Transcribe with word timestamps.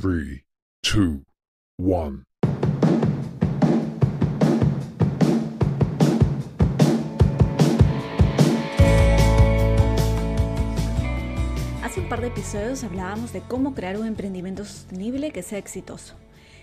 3, 0.00 0.44
2, 0.84 1.22
1. 1.78 2.24
Hace 11.82 11.98
un 11.98 12.08
par 12.08 12.20
de 12.20 12.28
episodios 12.28 12.84
hablábamos 12.84 13.32
de 13.32 13.40
cómo 13.40 13.74
crear 13.74 13.98
un 13.98 14.06
emprendimiento 14.06 14.64
sostenible 14.64 15.32
que 15.32 15.42
sea 15.42 15.58
exitoso. 15.58 16.14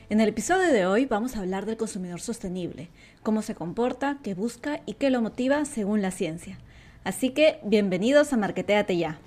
En 0.09 0.21
el 0.21 0.29
episodio 0.29 0.71
de 0.71 0.86
hoy 0.86 1.05
vamos 1.05 1.36
a 1.36 1.39
hablar 1.39 1.65
del 1.65 1.75
consumidor 1.75 2.21
sostenible, 2.21 2.88
cómo 3.21 3.41
se 3.41 3.54
comporta, 3.54 4.20
qué 4.23 4.33
busca 4.33 4.79
y 4.86 4.93
qué 4.93 5.09
lo 5.09 5.21
motiva 5.21 5.65
según 5.65 6.02
la 6.02 6.11
ciencia. 6.11 6.57
Así 7.04 7.31
que 7.31 7.59
bienvenidos 7.65 8.31
a 8.31 8.38
Marketeate 8.38 8.95
Ya. 8.95 9.20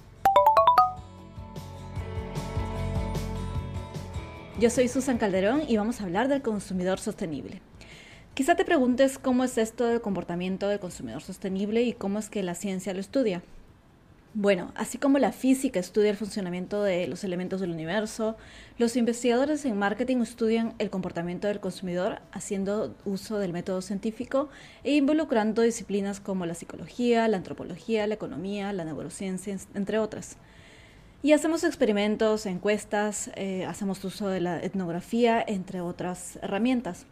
Yo 4.59 4.71
soy 4.71 4.89
Susan 4.89 5.19
Calderón 5.19 5.63
y 5.69 5.77
vamos 5.77 6.01
a 6.01 6.05
hablar 6.05 6.27
del 6.27 6.43
consumidor 6.43 6.99
sostenible. 6.99 7.63
Quizá 8.35 8.57
te 8.57 8.65
preguntes 8.65 9.17
cómo 9.17 9.45
es 9.45 9.57
esto 9.57 9.87
del 9.87 10.01
comportamiento 10.01 10.67
del 10.67 10.81
consumidor 10.81 11.23
sostenible 11.23 11.85
y 11.85 11.93
cómo 11.93 12.19
es 12.19 12.29
que 12.29 12.43
la 12.43 12.57
ciencia 12.57 12.93
lo 12.93 12.99
estudia. 12.99 13.45
Bueno, 14.35 14.73
así 14.75 14.99
como 14.99 15.21
la 15.21 15.31
física 15.31 15.79
estudia 15.79 16.11
el 16.11 16.17
funcionamiento 16.17 16.83
de 16.83 17.07
los 17.07 17.23
elementos 17.23 17.61
del 17.61 17.71
universo, 17.71 18.37
los 18.79 18.97
investigadores 18.97 19.65
en 19.65 19.79
marketing 19.79 20.23
estudian 20.23 20.75
el 20.81 20.91
comportamiento 20.91 21.47
del 21.47 21.61
consumidor 21.61 22.21
haciendo 22.33 22.97
uso 23.05 23.39
del 23.39 23.53
método 23.53 23.81
científico 23.81 24.49
e 24.83 24.97
involucrando 24.97 25.63
disciplinas 25.63 26.19
como 26.19 26.47
la 26.47 26.55
psicología, 26.55 27.29
la 27.29 27.37
antropología, 27.37 28.09
la 28.09 28.15
economía, 28.15 28.73
la 28.73 28.85
neurociencia, 28.85 29.57
entre 29.75 30.01
otras. 30.01 30.37
Y 31.21 31.33
hacemos 31.33 31.65
experimentos, 31.65 32.47
encuestas, 32.47 33.33
eh, 33.35 33.65
hacemos 33.65 34.05
uso 34.05 34.29
de 34.29 34.41
la 34.41 34.63
etnografía, 34.63 35.45
entre 35.45 35.81
otras 35.81 36.39
herramientas. 36.43 37.07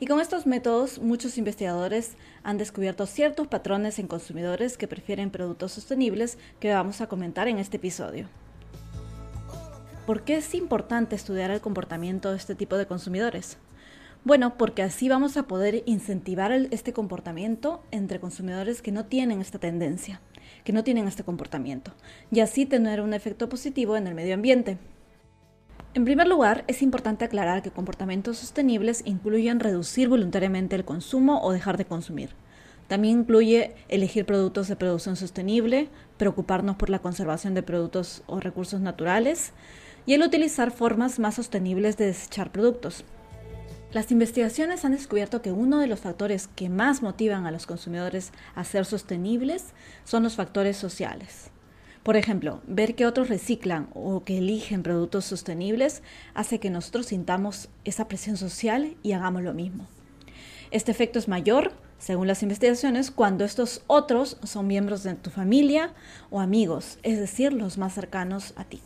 Y 0.00 0.06
con 0.06 0.20
estos 0.20 0.44
métodos, 0.44 0.98
muchos 0.98 1.38
investigadores 1.38 2.16
han 2.42 2.58
descubierto 2.58 3.06
ciertos 3.06 3.46
patrones 3.46 4.00
en 4.00 4.08
consumidores 4.08 4.76
que 4.76 4.88
prefieren 4.88 5.30
productos 5.30 5.70
sostenibles 5.72 6.36
que 6.58 6.72
vamos 6.72 7.00
a 7.00 7.06
comentar 7.06 7.46
en 7.46 7.58
este 7.58 7.76
episodio. 7.76 8.28
¿Por 10.04 10.22
qué 10.22 10.38
es 10.38 10.52
importante 10.54 11.14
estudiar 11.14 11.52
el 11.52 11.60
comportamiento 11.60 12.32
de 12.32 12.38
este 12.38 12.56
tipo 12.56 12.76
de 12.76 12.86
consumidores? 12.86 13.56
Bueno, 14.24 14.58
porque 14.58 14.82
así 14.82 15.08
vamos 15.08 15.36
a 15.36 15.44
poder 15.44 15.84
incentivar 15.86 16.50
este 16.50 16.92
comportamiento 16.92 17.84
entre 17.92 18.18
consumidores 18.18 18.82
que 18.82 18.90
no 18.90 19.04
tienen 19.04 19.40
esta 19.40 19.60
tendencia 19.60 20.20
que 20.64 20.72
no 20.72 20.84
tienen 20.84 21.08
este 21.08 21.24
comportamiento 21.24 21.92
y 22.30 22.40
así 22.40 22.66
tener 22.66 23.00
un 23.00 23.14
efecto 23.14 23.48
positivo 23.48 23.96
en 23.96 24.06
el 24.06 24.14
medio 24.14 24.34
ambiente. 24.34 24.78
En 25.94 26.04
primer 26.04 26.28
lugar, 26.28 26.64
es 26.66 26.82
importante 26.82 27.24
aclarar 27.24 27.62
que 27.62 27.70
comportamientos 27.70 28.36
sostenibles 28.38 29.02
incluyen 29.06 29.60
reducir 29.60 30.08
voluntariamente 30.08 30.76
el 30.76 30.84
consumo 30.84 31.40
o 31.42 31.52
dejar 31.52 31.78
de 31.78 31.86
consumir. 31.86 32.30
También 32.86 33.20
incluye 33.20 33.74
elegir 33.88 34.26
productos 34.26 34.68
de 34.68 34.76
producción 34.76 35.16
sostenible, 35.16 35.88
preocuparnos 36.18 36.76
por 36.76 36.90
la 36.90 37.00
conservación 37.00 37.54
de 37.54 37.62
productos 37.62 38.22
o 38.26 38.40
recursos 38.40 38.80
naturales 38.80 39.52
y 40.04 40.14
el 40.14 40.22
utilizar 40.22 40.70
formas 40.70 41.18
más 41.18 41.34
sostenibles 41.34 41.96
de 41.96 42.06
desechar 42.06 42.52
productos. 42.52 43.04
Las 43.96 44.12
investigaciones 44.12 44.84
han 44.84 44.92
descubierto 44.92 45.40
que 45.40 45.52
uno 45.52 45.78
de 45.78 45.86
los 45.86 46.00
factores 46.00 46.50
que 46.54 46.68
más 46.68 47.00
motivan 47.00 47.46
a 47.46 47.50
los 47.50 47.64
consumidores 47.64 48.30
a 48.54 48.62
ser 48.62 48.84
sostenibles 48.84 49.72
son 50.04 50.22
los 50.22 50.34
factores 50.34 50.76
sociales. 50.76 51.50
Por 52.02 52.18
ejemplo, 52.18 52.60
ver 52.66 52.94
que 52.94 53.06
otros 53.06 53.30
reciclan 53.30 53.88
o 53.94 54.22
que 54.22 54.36
eligen 54.36 54.82
productos 54.82 55.24
sostenibles 55.24 56.02
hace 56.34 56.60
que 56.60 56.68
nosotros 56.68 57.06
sintamos 57.06 57.70
esa 57.86 58.06
presión 58.06 58.36
social 58.36 58.98
y 59.02 59.12
hagamos 59.12 59.42
lo 59.42 59.54
mismo. 59.54 59.86
Este 60.70 60.92
efecto 60.92 61.18
es 61.18 61.26
mayor, 61.26 61.72
según 61.98 62.26
las 62.26 62.42
investigaciones, 62.42 63.10
cuando 63.10 63.46
estos 63.46 63.82
otros 63.86 64.36
son 64.42 64.66
miembros 64.66 65.04
de 65.04 65.14
tu 65.14 65.30
familia 65.30 65.94
o 66.28 66.40
amigos, 66.40 66.98
es 67.02 67.18
decir, 67.18 67.54
los 67.54 67.78
más 67.78 67.94
cercanos 67.94 68.52
a 68.56 68.64
ti. 68.64 68.82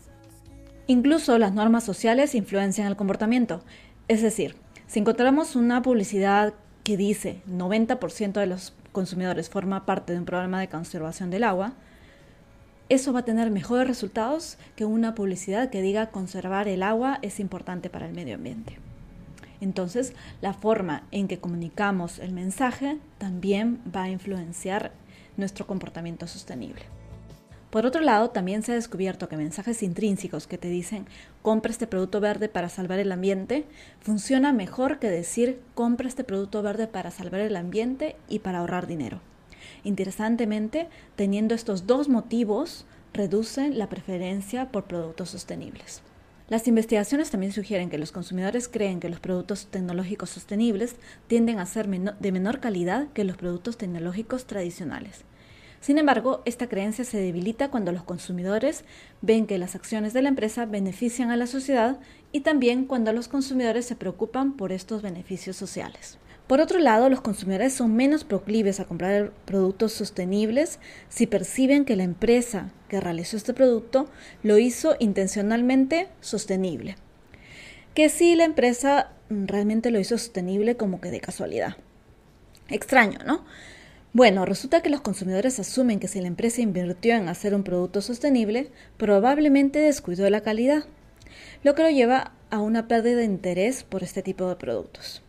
Incluso 0.86 1.36
las 1.36 1.52
normas 1.52 1.82
sociales 1.82 2.36
influencian 2.36 2.86
el 2.86 2.94
comportamiento, 2.94 3.64
es 4.06 4.22
decir, 4.22 4.54
si 4.90 4.98
encontramos 4.98 5.54
una 5.54 5.82
publicidad 5.82 6.52
que 6.82 6.96
dice 6.96 7.42
90% 7.48 8.32
de 8.32 8.46
los 8.46 8.72
consumidores 8.90 9.48
forma 9.48 9.86
parte 9.86 10.12
de 10.12 10.18
un 10.18 10.24
programa 10.24 10.58
de 10.58 10.68
conservación 10.68 11.30
del 11.30 11.44
agua, 11.44 11.74
eso 12.88 13.12
va 13.12 13.20
a 13.20 13.24
tener 13.24 13.52
mejores 13.52 13.86
resultados 13.86 14.58
que 14.74 14.84
una 14.84 15.14
publicidad 15.14 15.70
que 15.70 15.80
diga 15.80 16.10
conservar 16.10 16.66
el 16.66 16.82
agua 16.82 17.20
es 17.22 17.38
importante 17.38 17.88
para 17.88 18.08
el 18.08 18.14
medio 18.14 18.34
ambiente. 18.34 18.78
Entonces, 19.60 20.12
la 20.40 20.54
forma 20.54 21.04
en 21.12 21.28
que 21.28 21.38
comunicamos 21.38 22.18
el 22.18 22.32
mensaje 22.32 22.98
también 23.18 23.80
va 23.94 24.04
a 24.04 24.10
influenciar 24.10 24.90
nuestro 25.36 25.68
comportamiento 25.68 26.26
sostenible. 26.26 26.82
Por 27.70 27.86
otro 27.86 28.00
lado, 28.00 28.30
también 28.30 28.64
se 28.64 28.72
ha 28.72 28.74
descubierto 28.74 29.28
que 29.28 29.36
mensajes 29.36 29.84
intrínsecos 29.84 30.48
que 30.48 30.58
te 30.58 30.68
dicen 30.68 31.06
compra 31.40 31.70
este 31.70 31.86
producto 31.86 32.20
verde 32.20 32.48
para 32.48 32.68
salvar 32.68 32.98
el 32.98 33.12
ambiente 33.12 33.64
funciona 34.00 34.52
mejor 34.52 34.98
que 34.98 35.08
decir 35.08 35.60
compra 35.74 36.08
este 36.08 36.24
producto 36.24 36.62
verde 36.62 36.88
para 36.88 37.12
salvar 37.12 37.40
el 37.40 37.54
ambiente 37.54 38.16
y 38.28 38.40
para 38.40 38.58
ahorrar 38.58 38.88
dinero. 38.88 39.20
Interesantemente, 39.84 40.88
teniendo 41.14 41.54
estos 41.54 41.86
dos 41.86 42.08
motivos, 42.08 42.86
reducen 43.12 43.78
la 43.78 43.88
preferencia 43.88 44.72
por 44.72 44.84
productos 44.84 45.30
sostenibles. 45.30 46.02
Las 46.48 46.66
investigaciones 46.66 47.30
también 47.30 47.52
sugieren 47.52 47.88
que 47.88 47.98
los 47.98 48.10
consumidores 48.10 48.66
creen 48.66 48.98
que 48.98 49.08
los 49.08 49.20
productos 49.20 49.68
tecnológicos 49.70 50.30
sostenibles 50.30 50.96
tienden 51.28 51.60
a 51.60 51.66
ser 51.66 51.88
de 51.88 52.32
menor 52.32 52.58
calidad 52.58 53.06
que 53.12 53.22
los 53.22 53.36
productos 53.36 53.78
tecnológicos 53.78 54.46
tradicionales. 54.46 55.24
Sin 55.80 55.96
embargo, 55.96 56.42
esta 56.44 56.68
creencia 56.68 57.04
se 57.04 57.18
debilita 57.18 57.70
cuando 57.70 57.90
los 57.90 58.02
consumidores 58.02 58.84
ven 59.22 59.46
que 59.46 59.56
las 59.56 59.74
acciones 59.74 60.12
de 60.12 60.20
la 60.20 60.28
empresa 60.28 60.66
benefician 60.66 61.30
a 61.30 61.36
la 61.36 61.46
sociedad 61.46 61.98
y 62.32 62.40
también 62.40 62.84
cuando 62.84 63.14
los 63.14 63.28
consumidores 63.28 63.86
se 63.86 63.96
preocupan 63.96 64.58
por 64.58 64.72
estos 64.72 65.00
beneficios 65.00 65.56
sociales. 65.56 66.18
Por 66.46 66.60
otro 66.60 66.80
lado, 66.80 67.08
los 67.08 67.22
consumidores 67.22 67.72
son 67.72 67.94
menos 67.94 68.24
proclives 68.24 68.78
a 68.78 68.84
comprar 68.84 69.32
productos 69.46 69.92
sostenibles 69.92 70.80
si 71.08 71.26
perciben 71.26 71.84
que 71.86 71.96
la 71.96 72.02
empresa 72.02 72.72
que 72.88 73.00
realizó 73.00 73.38
este 73.38 73.54
producto 73.54 74.06
lo 74.42 74.58
hizo 74.58 74.96
intencionalmente 74.98 76.08
sostenible, 76.20 76.96
que 77.94 78.08
si 78.10 78.34
la 78.34 78.44
empresa 78.44 79.12
realmente 79.30 79.90
lo 79.90 80.00
hizo 80.00 80.18
sostenible 80.18 80.76
como 80.76 81.00
que 81.00 81.10
de 81.10 81.20
casualidad. 81.20 81.76
Extraño, 82.68 83.20
¿no? 83.24 83.44
Bueno, 84.12 84.44
resulta 84.44 84.82
que 84.82 84.90
los 84.90 85.02
consumidores 85.02 85.60
asumen 85.60 86.00
que 86.00 86.08
si 86.08 86.20
la 86.20 86.26
empresa 86.26 86.60
invirtió 86.60 87.14
en 87.14 87.28
hacer 87.28 87.54
un 87.54 87.62
producto 87.62 88.02
sostenible, 88.02 88.72
probablemente 88.96 89.78
descuidó 89.78 90.28
la 90.30 90.40
calidad, 90.40 90.84
lo 91.62 91.76
que 91.76 91.84
lo 91.84 91.90
lleva 91.90 92.32
a 92.50 92.58
una 92.58 92.88
pérdida 92.88 93.18
de 93.18 93.24
interés 93.24 93.84
por 93.84 94.02
este 94.02 94.22
tipo 94.22 94.48
de 94.48 94.56
productos. 94.56 95.22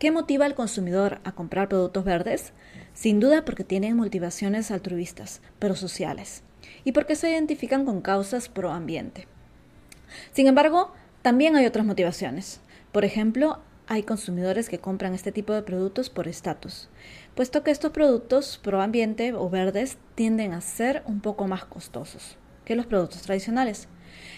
¿Qué 0.00 0.10
motiva 0.10 0.44
al 0.44 0.56
consumidor 0.56 1.20
a 1.22 1.32
comprar 1.32 1.68
productos 1.68 2.04
verdes? 2.04 2.52
Sin 2.94 3.20
duda 3.20 3.44
porque 3.44 3.62
tienen 3.62 3.96
motivaciones 3.96 4.72
altruistas, 4.72 5.40
pero 5.60 5.76
sociales, 5.76 6.42
y 6.82 6.90
porque 6.90 7.14
se 7.14 7.30
identifican 7.30 7.84
con 7.84 8.00
causas 8.00 8.48
pro 8.48 8.72
ambiente. 8.72 9.28
Sin 10.32 10.48
embargo, 10.48 10.92
también 11.22 11.54
hay 11.54 11.64
otras 11.64 11.86
motivaciones. 11.86 12.60
Por 12.90 13.04
ejemplo, 13.04 13.60
hay 13.86 14.02
consumidores 14.02 14.68
que 14.68 14.78
compran 14.78 15.14
este 15.14 15.32
tipo 15.32 15.52
de 15.52 15.62
productos 15.62 16.10
por 16.10 16.28
estatus, 16.28 16.88
puesto 17.34 17.62
que 17.62 17.70
estos 17.70 17.92
productos 17.92 18.58
pro 18.62 18.80
ambiente 18.80 19.34
o 19.34 19.50
verdes 19.50 19.98
tienden 20.14 20.52
a 20.52 20.60
ser 20.60 21.02
un 21.06 21.20
poco 21.20 21.46
más 21.46 21.64
costosos 21.64 22.38
que 22.64 22.76
los 22.76 22.86
productos 22.86 23.22
tradicionales. 23.22 23.88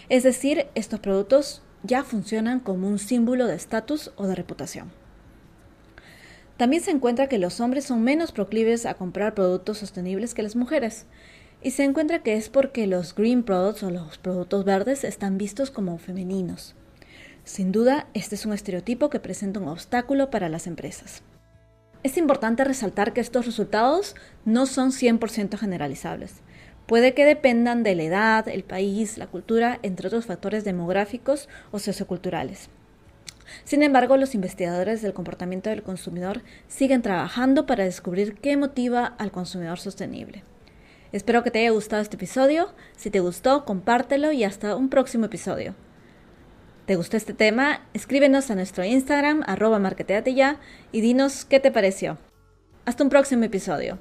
Es 0.08 0.24
decir, 0.24 0.66
estos 0.74 1.00
productos 1.00 1.62
ya 1.82 2.02
funcionan 2.02 2.60
como 2.60 2.88
un 2.88 2.98
símbolo 2.98 3.46
de 3.46 3.54
estatus 3.54 4.10
o 4.16 4.26
de 4.26 4.34
reputación. 4.34 4.90
También 6.56 6.82
se 6.82 6.90
encuentra 6.90 7.28
que 7.28 7.38
los 7.38 7.60
hombres 7.60 7.84
son 7.84 8.02
menos 8.02 8.32
proclives 8.32 8.86
a 8.86 8.94
comprar 8.94 9.34
productos 9.34 9.78
sostenibles 9.78 10.34
que 10.34 10.42
las 10.42 10.56
mujeres, 10.56 11.06
y 11.62 11.72
se 11.72 11.84
encuentra 11.84 12.22
que 12.22 12.36
es 12.36 12.48
porque 12.48 12.86
los 12.86 13.14
green 13.14 13.42
products 13.42 13.82
o 13.82 13.90
los 13.90 14.18
productos 14.18 14.64
verdes 14.64 15.04
están 15.04 15.38
vistos 15.38 15.70
como 15.70 15.98
femeninos. 15.98 16.74
Sin 17.46 17.70
duda, 17.70 18.08
este 18.12 18.34
es 18.34 18.44
un 18.44 18.52
estereotipo 18.52 19.08
que 19.08 19.20
presenta 19.20 19.60
un 19.60 19.68
obstáculo 19.68 20.30
para 20.30 20.48
las 20.48 20.66
empresas. 20.66 21.22
Es 22.02 22.16
importante 22.16 22.64
resaltar 22.64 23.12
que 23.12 23.20
estos 23.20 23.46
resultados 23.46 24.16
no 24.44 24.66
son 24.66 24.90
100% 24.90 25.56
generalizables. 25.56 26.34
Puede 26.86 27.14
que 27.14 27.24
dependan 27.24 27.84
de 27.84 27.94
la 27.94 28.02
edad, 28.02 28.48
el 28.48 28.64
país, 28.64 29.16
la 29.16 29.28
cultura, 29.28 29.78
entre 29.84 30.08
otros 30.08 30.26
factores 30.26 30.64
demográficos 30.64 31.48
o 31.70 31.78
socioculturales. 31.78 32.68
Sin 33.62 33.84
embargo, 33.84 34.16
los 34.16 34.34
investigadores 34.34 35.00
del 35.00 35.14
comportamiento 35.14 35.70
del 35.70 35.84
consumidor 35.84 36.42
siguen 36.66 37.00
trabajando 37.00 37.64
para 37.64 37.84
descubrir 37.84 38.34
qué 38.34 38.56
motiva 38.56 39.06
al 39.06 39.30
consumidor 39.30 39.78
sostenible. 39.78 40.42
Espero 41.12 41.44
que 41.44 41.52
te 41.52 41.60
haya 41.60 41.70
gustado 41.70 42.02
este 42.02 42.16
episodio. 42.16 42.74
Si 42.96 43.08
te 43.08 43.20
gustó, 43.20 43.64
compártelo 43.64 44.32
y 44.32 44.42
hasta 44.42 44.74
un 44.74 44.88
próximo 44.88 45.26
episodio. 45.26 45.76
¿Te 46.86 46.94
gustó 46.94 47.16
este 47.16 47.34
tema? 47.34 47.80
Escríbenos 47.94 48.48
a 48.52 48.54
nuestro 48.54 48.84
Instagram, 48.84 49.42
arroba 49.48 49.80
y 50.92 51.00
dinos 51.00 51.44
qué 51.44 51.58
te 51.58 51.72
pareció. 51.72 52.16
Hasta 52.84 53.02
un 53.02 53.10
próximo 53.10 53.42
episodio. 53.42 53.98